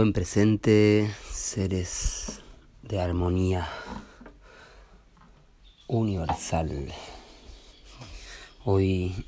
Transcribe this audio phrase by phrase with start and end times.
[0.00, 2.40] Buen presente, seres
[2.80, 3.68] de armonía
[5.88, 6.90] universal.
[8.64, 9.26] Hoy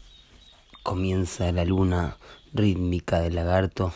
[0.83, 2.17] comienza la luna
[2.55, 3.93] rítmica del lagarto.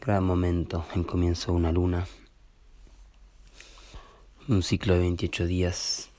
[0.00, 2.06] Gran momento, el comienzo de una luna.
[4.46, 6.10] Un ciclo de 28 días.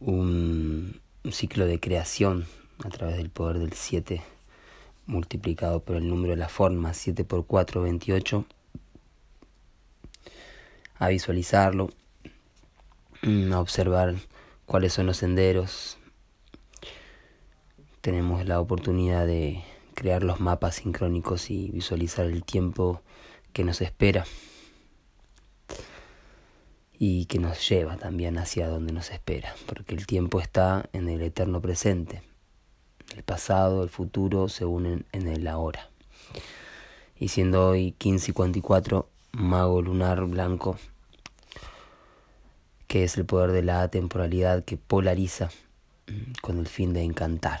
[0.00, 2.46] Un, un ciclo de creación
[2.84, 4.22] a través del poder del 7
[5.08, 8.44] multiplicado por el número de la forma 7 por 4, 28,
[10.98, 11.90] a visualizarlo,
[13.22, 14.14] mm, a observar
[14.66, 15.98] cuáles son los senderos.
[18.02, 23.02] Tenemos la oportunidad de crear los mapas sincrónicos y visualizar el tiempo
[23.52, 24.24] que nos espera
[26.98, 31.22] y que nos lleva también hacia donde nos espera, porque el tiempo está en el
[31.22, 32.27] eterno presente.
[33.14, 35.88] El pasado, el futuro se unen en el ahora.
[37.18, 40.76] Y siendo hoy 15 y 44, mago lunar blanco,
[42.86, 45.50] que es el poder de la atemporalidad que polariza
[46.06, 47.60] mm, con el fin de encantar.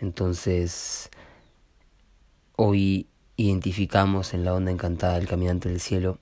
[0.00, 1.10] Entonces,
[2.56, 6.18] hoy identificamos en la onda encantada del caminante del cielo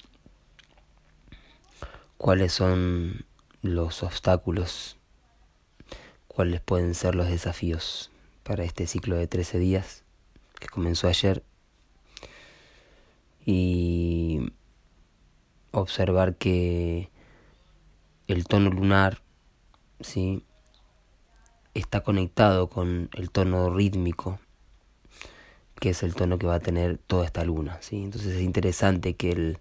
[2.17, 3.25] cuáles son
[3.62, 4.97] los obstáculos
[6.37, 8.11] cuáles pueden ser los desafíos
[8.43, 10.05] para este ciclo de 13 días
[10.61, 11.43] que comenzó ayer
[13.47, 14.53] y
[15.71, 17.09] observar que
[18.27, 19.23] el tono lunar
[20.01, 20.45] ¿sí?
[21.73, 24.39] está conectado con el tono rítmico
[25.81, 27.79] que es el tono que va a tener toda esta luna.
[27.81, 28.03] ¿sí?
[28.03, 29.59] Entonces es interesante que el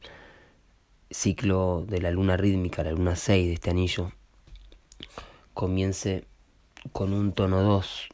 [1.09, 4.12] ciclo de la luna rítmica, la luna 6 de este anillo,
[5.53, 6.25] comience
[6.91, 8.09] con un tono 2,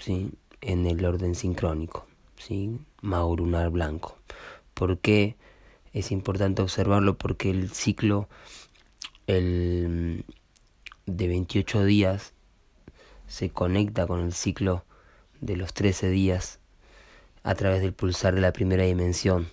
[0.00, 0.32] ¿sí?
[0.60, 2.06] En el orden sincrónico,
[2.36, 2.78] ¿sí?
[3.00, 4.18] Mago lunar blanco.
[4.74, 5.36] ¿Por qué
[5.92, 7.16] es importante observarlo?
[7.16, 8.28] Porque el ciclo
[9.26, 10.24] el,
[11.06, 12.34] de 28 días
[13.26, 14.84] se conecta con el ciclo
[15.40, 16.60] de los 13 días
[17.42, 19.48] a través del pulsar de la primera dimensión,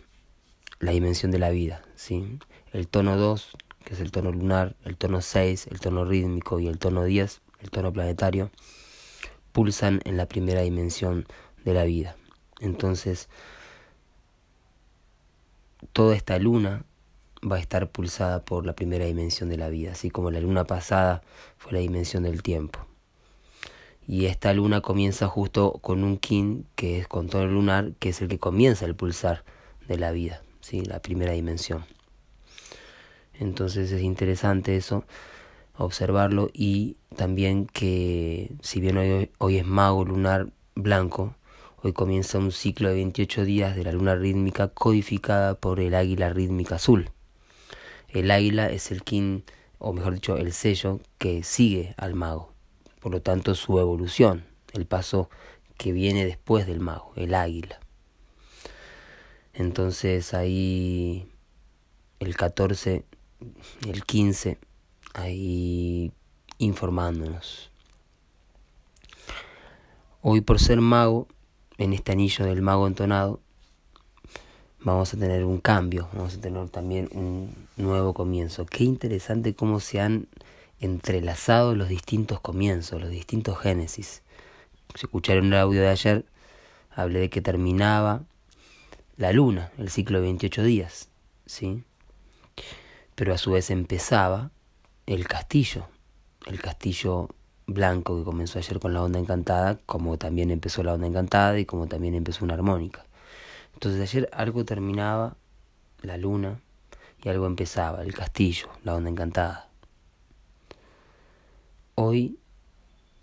[0.80, 2.40] la dimensión de la vida, ¿sí?
[2.72, 3.52] El tono 2,
[3.86, 7.42] que es el tono lunar, el tono 6, el tono rítmico y el tono 10
[7.64, 8.52] el tono planetario,
[9.52, 11.26] pulsan en la primera dimensión
[11.64, 12.16] de la vida.
[12.60, 13.30] Entonces,
[15.94, 16.86] toda esta luna
[17.50, 20.66] va a estar pulsada por la primera dimensión de la vida, así como la luna
[20.66, 21.24] pasada
[21.58, 22.80] fue la dimensión del tiempo.
[24.06, 28.22] Y esta luna comienza justo con un kin, que es con tono lunar, que es
[28.22, 29.44] el que comienza el pulsar
[29.88, 30.84] de la vida, ¿sí?
[30.84, 31.86] la primera dimensión.
[33.34, 35.06] Entonces es interesante eso
[35.78, 41.36] observarlo y también que si bien hoy, hoy es mago lunar blanco,
[41.82, 46.30] hoy comienza un ciclo de 28 días de la luna rítmica codificada por el águila
[46.30, 47.10] rítmica azul.
[48.10, 49.44] El águila es el kin,
[49.80, 52.54] o mejor dicho, el sello que sigue al mago.
[53.00, 55.30] Por lo tanto, su evolución, el paso
[55.78, 57.80] que viene después del mago, el águila.
[59.54, 61.28] Entonces ahí
[62.20, 63.04] el 14,
[63.88, 64.58] el 15
[65.14, 66.12] ahí
[66.58, 67.70] informándonos.
[70.22, 71.28] Hoy por ser mago,
[71.78, 73.40] en este anillo del mago entonado,
[74.80, 78.66] vamos a tener un cambio, vamos a tener también un nuevo comienzo.
[78.66, 80.28] Qué interesante cómo se han
[80.80, 84.22] entrelazado los distintos comienzos, los distintos génesis.
[84.96, 86.26] Si escucharon el audio de ayer,
[86.92, 88.24] hablé de que terminaba
[89.18, 91.10] la luna, el ciclo de 28 días,
[91.46, 91.84] ¿sí?
[93.16, 94.52] Pero a su vez empezaba
[95.06, 95.88] el castillo,
[96.46, 97.30] el castillo
[97.68, 101.66] blanco que comenzó ayer con la onda encantada, como también empezó la onda encantada y
[101.66, 103.06] como también empezó una armónica.
[103.74, 105.36] Entonces ayer algo terminaba,
[106.02, 106.60] la luna,
[107.24, 109.70] y algo empezaba, el castillo, la onda encantada.
[111.96, 112.38] Hoy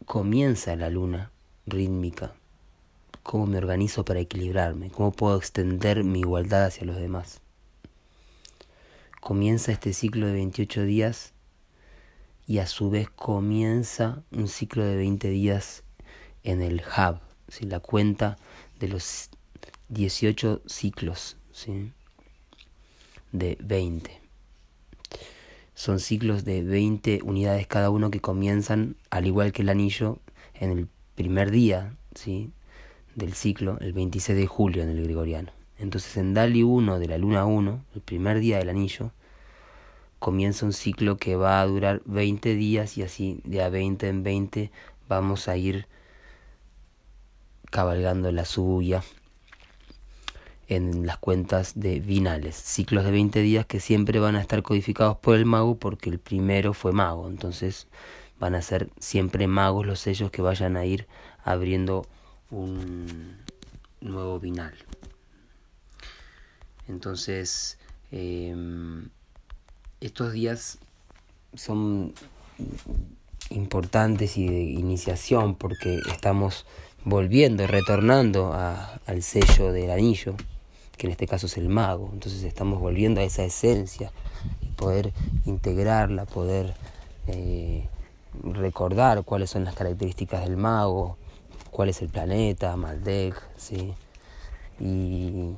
[0.06, 1.30] comienza la luna
[1.66, 2.32] rítmica.
[3.22, 4.90] ¿Cómo me organizo para equilibrarme?
[4.90, 7.40] ¿Cómo puedo extender mi igualdad hacia los demás?
[9.20, 11.34] Comienza este ciclo de 28 días
[12.50, 15.84] y a su vez comienza un ciclo de 20 días
[16.42, 17.64] en el hub, ¿sí?
[17.64, 18.38] la cuenta
[18.80, 19.30] de los
[19.88, 21.92] 18 ciclos ¿sí?
[23.30, 24.20] de 20.
[25.76, 30.18] Son ciclos de 20 unidades cada uno que comienzan, al igual que el anillo,
[30.54, 32.50] en el primer día ¿sí?
[33.14, 35.52] del ciclo, el 26 de julio en el gregoriano.
[35.78, 39.12] Entonces en Dali 1 de la luna 1, el primer día del anillo,
[40.20, 44.22] comienza un ciclo que va a durar 20 días y así de a 20 en
[44.22, 44.70] 20
[45.08, 45.86] vamos a ir
[47.70, 49.02] cabalgando la suya
[50.68, 55.16] en las cuentas de vinales, ciclos de 20 días que siempre van a estar codificados
[55.16, 57.88] por el mago porque el primero fue mago, entonces
[58.38, 61.08] van a ser siempre magos los sellos que vayan a ir
[61.42, 62.06] abriendo
[62.50, 63.38] un
[64.00, 64.74] nuevo vinal.
[66.86, 67.78] Entonces,
[68.12, 69.08] em,
[70.00, 70.78] estos días
[71.54, 72.14] son
[73.50, 76.66] importantes y de iniciación porque estamos
[77.04, 80.34] volviendo, retornando a, al sello del anillo,
[80.96, 82.10] que en este caso es el mago.
[82.12, 84.12] Entonces estamos volviendo a esa esencia
[84.62, 85.12] y poder
[85.44, 86.74] integrarla, poder
[87.26, 87.86] eh,
[88.42, 91.16] recordar cuáles son las características del mago,
[91.70, 93.92] cuál es el planeta, Maldek, ¿sí?
[94.78, 95.50] y,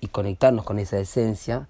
[0.00, 1.68] y conectarnos con esa esencia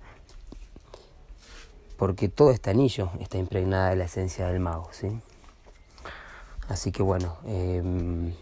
[1.97, 5.21] porque todo este anillo está impregnada de la esencia del mago, ¿sí?
[6.69, 8.35] Así que bueno, em,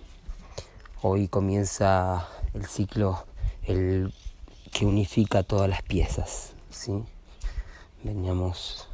[1.03, 3.25] hoy comienza el ciclo
[3.63, 4.13] el
[4.73, 7.05] que unifica todas las piezas, ¿sí?
[8.03, 8.89] Veníamos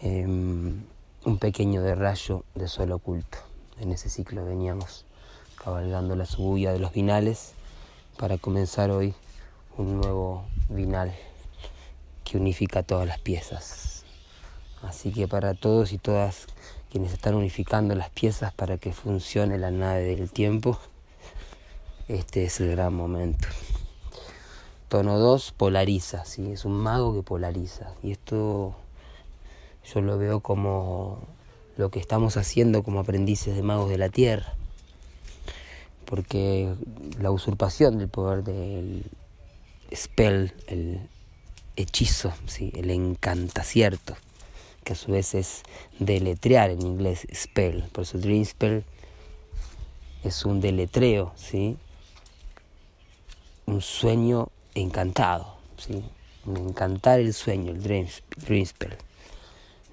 [0.00, 0.84] em,
[1.24, 3.38] un pequeño de rayo de sol oculto.
[3.80, 5.04] En ese ciclo veníamos
[5.56, 7.52] cabalgando la subulla de los vinales
[8.16, 9.14] para comenzar hoy
[9.76, 11.14] un nuevo vinal
[12.30, 14.04] que unifica todas las piezas.
[14.82, 16.46] Así que para todos y todas
[16.90, 20.78] quienes están unificando las piezas para que funcione la nave del tiempo,
[22.06, 23.48] este es el gran momento.
[24.88, 26.52] Tono 2 polariza, ¿sí?
[26.52, 27.92] es un mago que polariza.
[28.02, 28.76] Y esto
[29.92, 31.18] yo lo veo como
[31.76, 34.54] lo que estamos haciendo como aprendices de magos de la tierra.
[36.04, 36.72] Porque
[37.20, 39.04] la usurpación del poder del
[39.92, 41.08] spell, el
[41.80, 42.72] hechizo, ¿sí?
[42.74, 44.16] el encantacierto,
[44.84, 45.62] que a su vez es
[45.98, 48.84] deletrear en inglés spell, por eso dream spell
[50.22, 51.76] es un deletreo, ¿sí?
[53.66, 56.04] un sueño encantado, ¿sí?
[56.46, 58.06] encantar el sueño, el dream,
[58.36, 58.96] dream spell.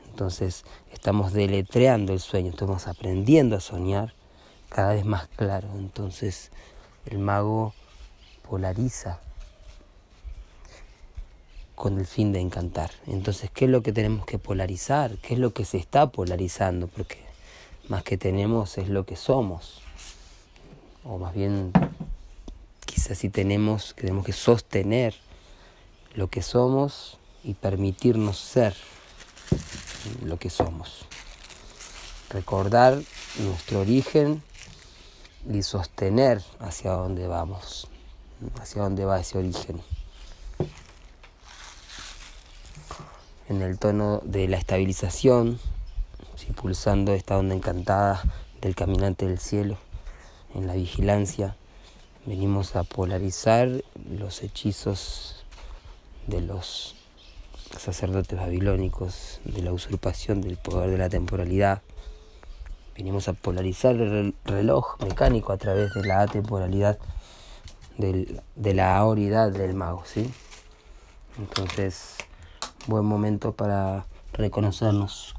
[0.09, 4.13] Entonces estamos deletreando el sueño, estamos aprendiendo a soñar
[4.69, 5.69] cada vez más claro.
[5.77, 6.51] Entonces
[7.05, 7.73] el mago
[8.49, 9.19] polariza
[11.77, 12.89] con el fin de encantar.
[13.05, 15.15] Entonces, ¿qué es lo que tenemos que polarizar?
[15.19, 16.87] ¿Qué es lo que se está polarizando?
[16.87, 17.19] Porque
[17.87, 19.81] más que tenemos es lo que somos.
[21.03, 21.71] O más bien,
[22.83, 25.13] quizás si tenemos, tenemos que sostener
[26.15, 28.75] lo que somos y permitirnos ser
[30.25, 31.05] lo que somos.
[32.31, 32.99] Recordar
[33.37, 34.41] nuestro origen
[35.47, 37.87] y sostener hacia dónde vamos,
[38.59, 39.79] hacia dónde va ese origen.
[43.49, 45.59] En el tono de la estabilización,
[46.55, 48.21] pulsando esta onda encantada
[48.61, 49.77] del caminante del cielo,
[50.53, 51.55] en la vigilancia.
[52.25, 53.69] Venimos a polarizar
[54.09, 55.45] los hechizos
[56.27, 56.95] de los
[57.77, 61.81] sacerdotes babilónicos, de la usurpación del poder de la temporalidad.
[62.95, 66.97] Venimos a polarizar el reloj mecánico a través de la atemporalidad,
[67.97, 70.29] de la ahoridad del mago, ¿sí?
[71.37, 72.15] Entonces,
[72.87, 75.35] buen momento para reconocernos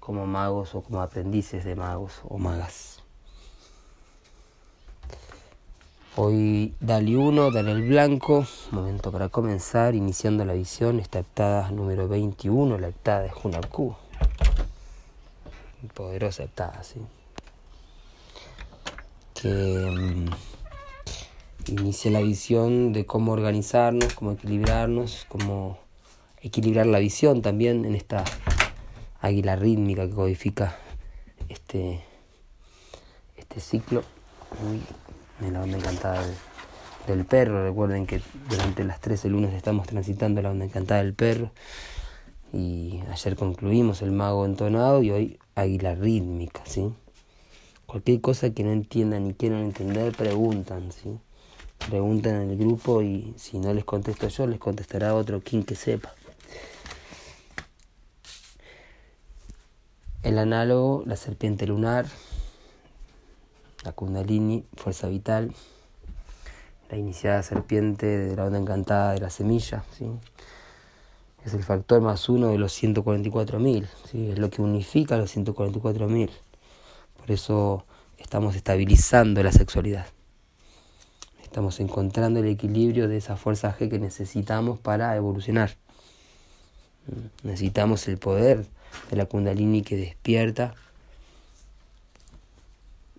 [0.00, 3.02] como magos o como aprendices de magos o magas.
[6.14, 12.76] Hoy Dali 1, el Blanco, momento para comenzar, iniciando la visión, esta heptada número 21,
[12.76, 13.96] la heptada de Junarku.
[15.94, 17.00] Poderosa heptada, sí.
[19.32, 20.26] Que mm,
[21.68, 25.81] inicia la visión de cómo organizarnos, cómo equilibrarnos, cómo
[26.42, 28.24] equilibrar la visión también en esta
[29.20, 30.76] águila rítmica que codifica
[31.48, 32.02] este,
[33.36, 34.02] este ciclo.
[34.68, 34.80] Uy,
[35.50, 36.24] la onda encantada
[37.06, 37.64] del, perro.
[37.64, 38.20] Recuerden que
[38.50, 41.52] durante las 13 lunes estamos transitando la onda encantada del perro.
[42.52, 46.92] Y ayer concluimos el mago entonado y hoy águila rítmica, ¿sí?
[47.86, 51.18] Cualquier cosa que no entiendan ni quieran entender, preguntan, ¿sí?
[51.88, 55.74] Preguntan en el grupo y si no les contesto yo, les contestará otro quien que
[55.74, 56.14] sepa.
[60.22, 62.06] El análogo, la serpiente lunar,
[63.82, 65.52] la kundalini, fuerza vital,
[66.88, 69.82] la iniciada serpiente de la onda encantada de la semilla,
[71.44, 74.30] es el factor más uno de los 144.000, ¿sí?
[74.30, 76.30] es lo que unifica a los 144.000.
[77.16, 77.84] Por eso
[78.16, 80.06] estamos estabilizando la sexualidad.
[81.42, 85.72] Estamos encontrando el equilibrio de esa fuerza G que necesitamos para evolucionar.
[87.42, 88.64] Necesitamos el poder
[89.10, 90.74] de la kundalini que despierta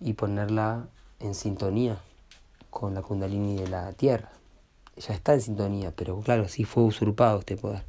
[0.00, 0.86] y ponerla
[1.20, 1.98] en sintonía
[2.70, 4.30] con la kundalini de la tierra,
[4.96, 7.84] ya está en sintonía, pero claro, sí fue usurpado este poder.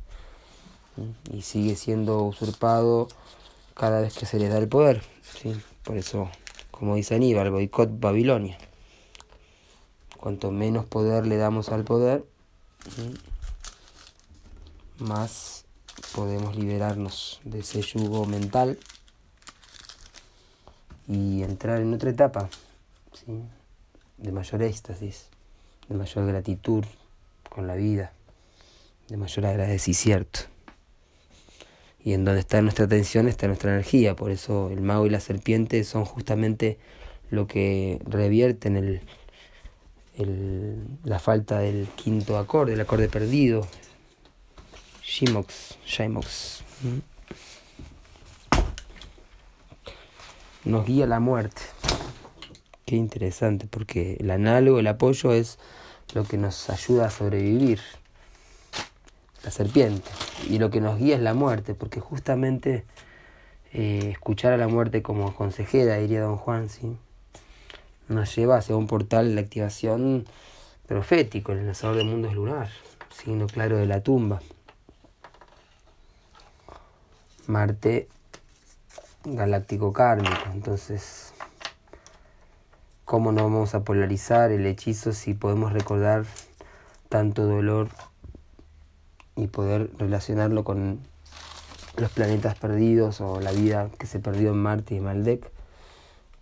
[1.31, 3.07] Y sigue siendo usurpado
[3.73, 5.03] cada vez que se le da el poder.
[5.21, 5.55] ¿sí?
[5.83, 6.29] Por eso,
[6.71, 8.57] como dice Aníbal, boicot Babilonia.
[10.17, 12.25] Cuanto menos poder le damos al poder,
[14.97, 15.64] más
[16.15, 18.79] podemos liberarnos de ese yugo mental
[21.09, 22.49] y entrar en otra etapa
[24.17, 25.27] de mayor éxtasis,
[25.89, 26.85] de mayor gratitud
[27.49, 28.13] con la vida,
[29.09, 30.39] de mayor agradecimiento.
[32.01, 35.19] Y en donde está nuestra atención está nuestra energía, por eso el mago y la
[35.19, 36.77] serpiente son justamente
[37.29, 39.01] lo que revierten el,
[41.03, 43.67] la falta del quinto acorde, el acorde perdido.
[45.07, 46.63] Shimox, Shimox.
[50.65, 51.61] Nos guía la muerte.
[52.85, 55.59] Qué interesante, porque el análogo, el apoyo es
[56.15, 57.79] lo que nos ayuda a sobrevivir.
[59.43, 60.09] La serpiente.
[60.49, 62.83] Y lo que nos guía es la muerte, porque justamente
[63.73, 66.97] eh, escuchar a la muerte como consejera, diría don Juan, ¿sí?
[68.07, 70.25] nos lleva hacia un portal de activación
[70.87, 72.69] profético, el lanzador de mundos lunar,
[73.11, 74.41] signo claro de la tumba.
[77.47, 78.07] Marte
[79.23, 81.33] galáctico kármico, entonces,
[83.05, 86.25] ¿cómo no vamos a polarizar el hechizo si podemos recordar
[87.09, 87.89] tanto dolor
[89.35, 90.99] y poder relacionarlo con
[91.97, 95.51] los planetas perdidos o la vida que se perdió en Marte y Maldek?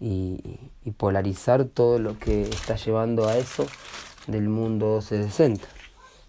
[0.03, 0.59] y,
[0.97, 3.65] polarizar todo lo que está llevando a eso
[4.27, 5.65] del mundo 60,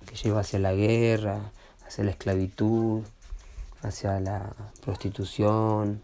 [0.06, 1.38] que lleva hacia la guerra,
[1.86, 3.02] hacia la esclavitud,
[3.84, 6.02] hacia la prostitución,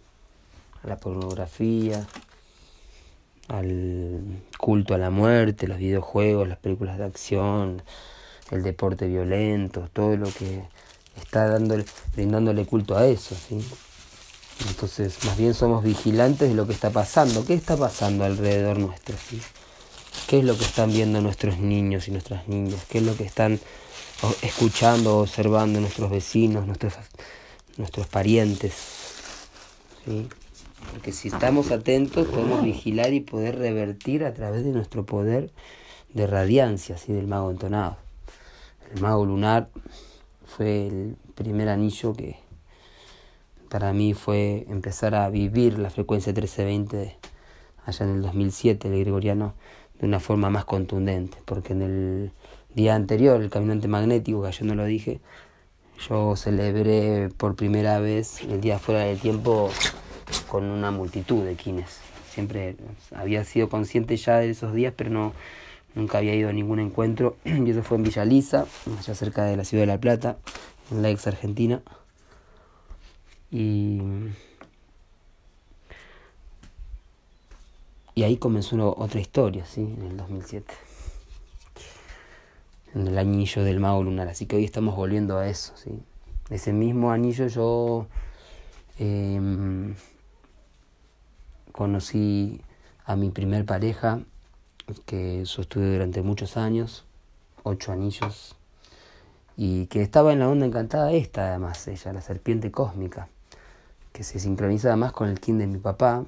[0.83, 2.07] a la pornografía,
[3.49, 7.83] al culto a la muerte, los videojuegos, las películas de acción,
[8.51, 10.63] el deporte violento, todo lo que
[11.17, 11.85] está dándole,
[12.15, 13.65] brindándole culto a eso, ¿sí?
[14.69, 17.45] Entonces, más bien somos vigilantes de lo que está pasando.
[17.47, 19.17] ¿Qué está pasando alrededor nuestro?
[20.27, 22.85] ¿Qué es lo que están viendo nuestros niños y nuestras niñas?
[22.89, 23.59] ¿Qué es lo que están
[24.43, 26.95] escuchando, observando nuestros vecinos, nuestros,
[27.81, 28.73] nuestros parientes?
[30.05, 30.29] ¿Sí?
[30.93, 35.51] Porque si estamos atentos, podemos vigilar y poder revertir a través de nuestro poder
[36.15, 37.13] de radiancia, ¿sí?
[37.13, 37.97] del mago entonado.
[38.95, 39.69] El mago lunar
[40.47, 42.39] fue el primer anillo que
[43.69, 47.17] para mí fue empezar a vivir la frecuencia 1320
[47.87, 49.55] allá en el 2007, el gregoriano,
[50.01, 52.33] de una forma más contundente, porque en el
[52.75, 55.21] día anterior, el caminante magnético, que yo no lo dije,
[56.09, 59.71] yo celebré por primera vez el día fuera del tiempo
[60.49, 62.01] con una multitud de quines.
[62.33, 62.77] Siempre
[63.15, 65.33] había sido consciente ya de esos días, pero no
[65.95, 67.37] nunca había ido a ningún encuentro.
[67.45, 68.67] Y eso fue en Villa Lisa,
[68.99, 70.39] allá cerca de la ciudad de La Plata,
[70.91, 71.83] en la ex Argentina.
[73.51, 74.01] Y,
[78.15, 79.81] y ahí comenzó otra historia, ¿sí?
[79.81, 80.90] En el 2007.
[82.95, 84.29] En el anillo del mago lunar.
[84.29, 86.03] Así que hoy estamos volviendo a eso, ¿sí?
[86.51, 88.09] Ese mismo anillo yo
[88.99, 89.95] em,
[91.71, 92.61] conocí
[93.05, 94.21] a mi primer pareja,
[95.07, 97.05] que sostuve durante muchos años,
[97.63, 98.57] ocho anillos,
[99.57, 103.29] y que estaba en la onda encantada esta además, ella, la serpiente cósmica
[104.13, 106.25] que se sincronizaba más con el kin de mi papá.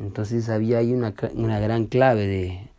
[0.00, 2.71] Entonces había ahí una gran clave de,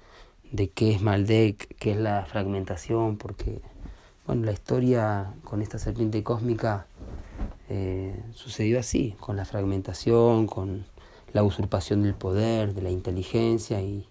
[0.54, 3.60] de qué es Maldek, qué es la fragmentación, porque
[4.28, 6.86] bueno, la historia con esta serpiente cósmica
[7.70, 10.86] eh, sucedió así, con la fragmentación, con
[11.34, 14.06] la usurpación del poder, de la inteligencia y,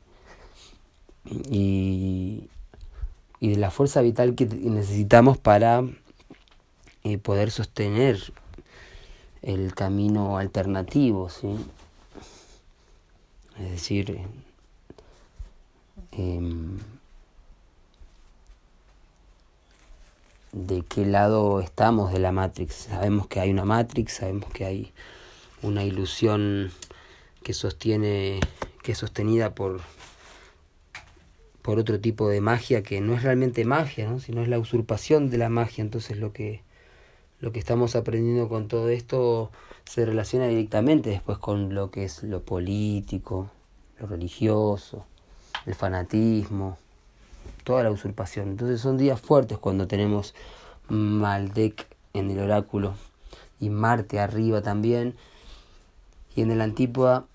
[1.25, 2.49] y,
[3.39, 5.85] y de la fuerza vital que necesitamos para
[7.05, 8.19] eh, poder sostener
[9.43, 11.55] el camino alternativo, ¿sí?
[13.61, 14.19] Es decir,
[16.13, 16.79] em,
[20.53, 22.75] de qué lado estamos de la Matrix.
[22.75, 24.93] Sabemos que hay una Matrix, sabemos que hay
[25.63, 26.71] una ilusión
[27.43, 28.41] que sostiene,
[28.83, 29.81] que es sostenida por,
[31.63, 34.21] por otro tipo de magia que no es realmente magia, ¿no?
[34.21, 35.83] sino es la usurpación de la magia.
[35.83, 36.63] Entonces lo que
[37.43, 39.51] lo que estamos aprendiendo con todo esto
[39.85, 43.51] se relaciona directamente después con lo que es lo político,
[43.99, 45.05] lo religioso,
[45.67, 46.79] el fanatismo,
[47.65, 48.49] toda la usurpación.
[48.49, 50.35] Entonces son días fuertes cuando tenemos
[50.89, 52.95] Maldek en el oráculo
[53.61, 55.15] y Marte arriba también.
[56.35, 57.27] Y en el Antípoda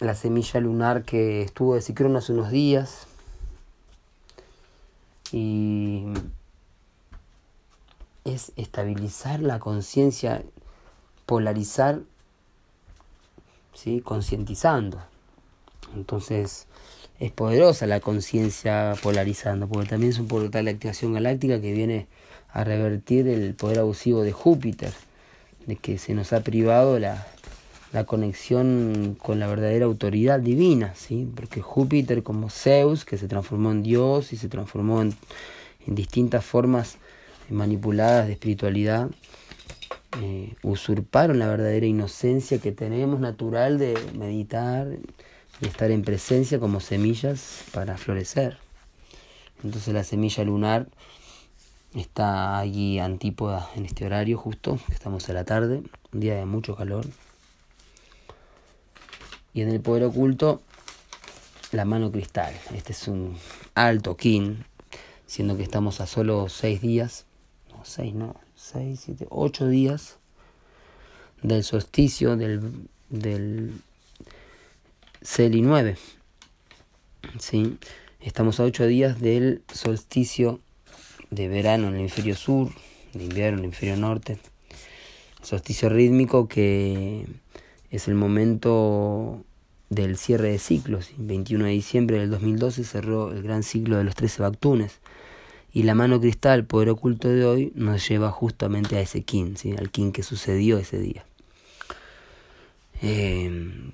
[0.00, 3.06] la semilla lunar que estuvo de Cicrón hace unos días
[5.30, 6.06] y
[8.24, 10.42] es estabilizar la conciencia,
[11.26, 12.00] polarizar,
[13.74, 14.00] ¿sí?
[14.00, 15.02] concientizando.
[15.94, 16.66] Entonces
[17.20, 22.06] es poderosa la conciencia polarizando, porque también es un portal de activación galáctica que viene
[22.48, 24.92] a revertir el poder abusivo de Júpiter,
[25.66, 27.26] de que se nos ha privado la,
[27.92, 31.28] la conexión con la verdadera autoridad divina, ¿sí?
[31.36, 35.14] porque Júpiter como Zeus, que se transformó en Dios y se transformó en,
[35.86, 36.96] en distintas formas
[37.50, 39.10] manipuladas de espiritualidad,
[40.22, 44.88] eh, usurparon la verdadera inocencia que tenemos natural de meditar
[45.60, 48.58] y estar en presencia como semillas para florecer.
[49.62, 50.88] Entonces la semilla lunar
[51.94, 56.76] está allí antípoda en este horario justo, estamos a la tarde, un día de mucho
[56.76, 57.06] calor.
[59.52, 60.62] Y en el poder oculto,
[61.72, 62.54] la mano cristal.
[62.74, 63.36] Este es un
[63.74, 64.64] alto kin,
[65.26, 67.26] siendo que estamos a solo seis días,
[67.70, 70.16] no seis, no, seis, siete, ocho días
[71.42, 73.80] del solsticio del, del
[75.22, 75.96] Celi 9.
[77.38, 77.76] ¿sí?
[78.20, 80.60] Estamos a ocho días del solsticio
[81.30, 82.70] de verano en el hemisferio sur,
[83.12, 84.38] de invierno en el hemisferio norte.
[85.42, 87.26] Solsticio rítmico que
[87.90, 89.44] es el momento
[89.90, 91.10] del cierre de ciclos.
[91.18, 95.00] El 21 de diciembre del 2012 cerró el gran ciclo de los 13 Bactunes.
[95.72, 99.74] Y la mano cristal, poder oculto de hoy, nos lleva justamente a ese kin, ¿sí?
[99.78, 101.24] al kin que sucedió ese día.
[103.02, 103.92] Eh,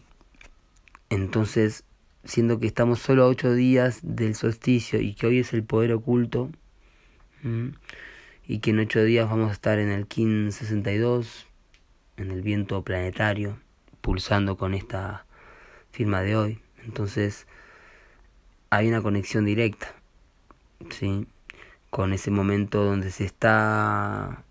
[1.10, 1.84] entonces,
[2.24, 5.92] siendo que estamos solo a ocho días del solsticio y que hoy es el poder
[5.92, 6.50] oculto,
[8.48, 11.46] y que en ocho días vamos a estar en el KIN 62,
[12.16, 13.58] en el viento planetario,
[14.00, 15.26] pulsando con esta
[15.92, 16.60] firma de hoy.
[16.84, 17.46] Entonces,
[18.70, 19.94] hay una conexión directa,
[20.90, 21.26] ¿sí?
[21.90, 24.42] Con ese momento donde se está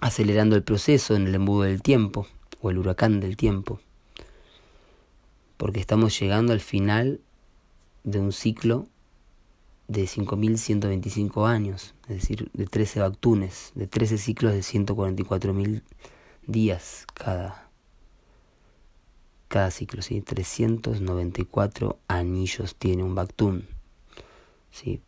[0.00, 2.26] acelerando el proceso en el embudo del tiempo
[2.60, 3.80] o el huracán del tiempo.
[5.56, 7.20] Porque estamos llegando al final
[8.02, 8.86] de un ciclo
[9.88, 15.82] de 5.125 años, es decir, de 13 bactunes, de 13 ciclos de 144.000
[16.46, 17.70] días cada,
[19.48, 20.20] cada ciclo, ¿sí?
[20.20, 23.66] 394 anillos tiene un bactún,
[24.70, 25.00] ¿sí?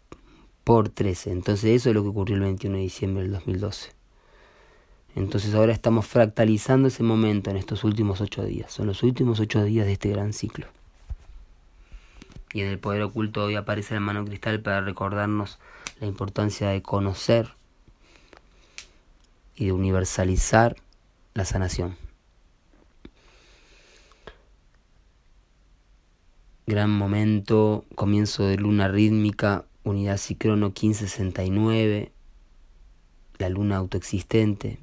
[0.67, 1.31] por 13.
[1.31, 3.96] Entonces eso es lo que ocurrió el 21 de diciembre del 2012.
[5.17, 8.71] Entonces ahora estamos fractalizando ese momento en estos últimos ocho días.
[8.71, 10.69] Son los últimos ocho días de este gran ciclo
[12.57, 15.59] y en el poder oculto hoy aparece la mano cristal para recordarnos
[16.01, 17.51] la importancia de conocer
[19.55, 20.75] y de universalizar
[21.35, 21.97] la sanación.
[26.67, 32.11] Gran momento, comienzo de luna rítmica, unidad cicrono 1569,
[33.37, 34.79] la luna autoexistente.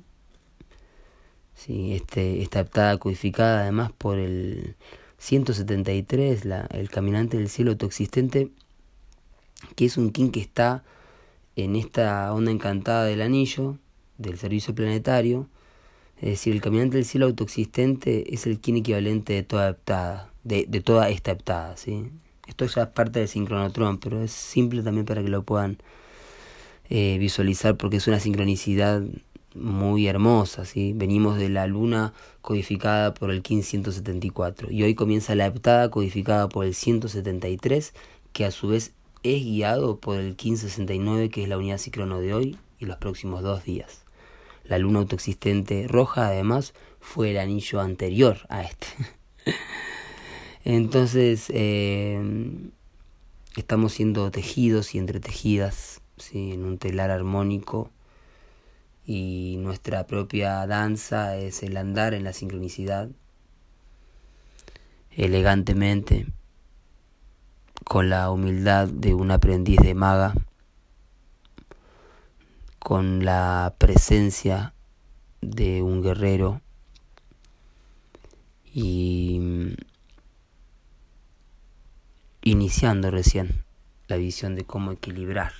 [1.56, 4.76] Sí, este, esta aptada codificada además por el
[5.18, 8.50] 173, la, el caminante del cielo autoexistente,
[9.76, 10.84] que es un kin que está
[11.56, 13.78] en esta onda encantada del anillo,
[14.18, 15.48] del servicio planetario.
[16.18, 20.66] Es decir, el caminante del cielo autoexistente es el kin equivalente de toda heptada, de,
[20.68, 22.10] de toda esta heptada, ¿sí?
[22.48, 25.78] Esto ya es parte del sincronotron, pero es simple también para que lo puedan
[26.90, 29.02] eh, visualizar porque es una sincronicidad
[29.56, 30.94] muy hermosa, ¿sí?
[30.96, 36.66] Venimos de la luna codificada por el 1574 y hoy comienza la heptada codificada por
[36.66, 37.94] el 173
[38.32, 42.34] que a su vez es guiado por el 1569 que es la unidad ciclono de
[42.34, 44.02] hoy y los próximos dos días.
[44.64, 48.88] La luna autoexistente roja además fue el anillo anterior a este.
[50.66, 52.22] Entonces eh,
[53.58, 57.90] estamos siendo tejidos y entretejidas en un telar armónico
[59.06, 63.10] y nuestra propia danza es el andar en la sincronicidad
[65.12, 66.26] elegantemente
[67.84, 70.34] con la humildad de un aprendiz de maga
[72.80, 74.74] con la presencia
[75.42, 76.62] de un guerrero
[78.74, 79.74] y mm,
[82.42, 83.64] iniciando recién
[84.08, 85.54] la visión de cómo equilibrar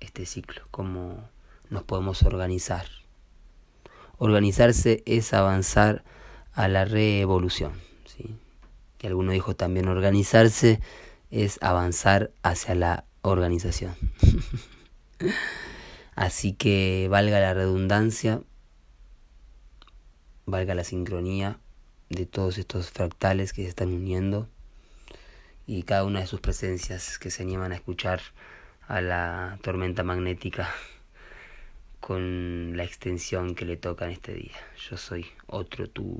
[0.00, 1.28] este ciclo, cómo
[1.70, 2.86] nos podemos organizar.
[4.18, 6.04] Organizarse es avanzar
[6.52, 7.72] a la reevolución.
[8.04, 8.36] ¿sí?
[9.00, 10.80] Y alguno dijo también organizarse
[11.30, 13.94] es avanzar hacia la organización.
[16.14, 18.42] Así que valga la redundancia,
[20.46, 21.58] valga la sincronía
[22.08, 24.48] de todos estos fractales que se están uniendo
[25.66, 28.20] y cada una de sus presencias que se animan a escuchar
[28.88, 30.70] a la tormenta magnética
[32.08, 34.56] con la extensión que le toca en este día.
[34.88, 36.18] Yo soy otro tú.